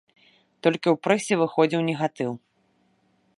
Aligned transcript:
Толькі 0.67 0.81
ў 0.91 0.95
прэсе 1.07 1.33
выходзіў 1.41 1.85
негатыў. 1.91 2.31